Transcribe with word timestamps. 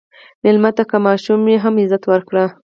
مېلمه 0.43 0.71
ته 0.77 0.83
که 0.89 0.97
ماشوم 1.05 1.39
وي، 1.43 1.55
هم 1.63 1.73
عزت 1.81 2.03
ورکړه. 2.07 2.45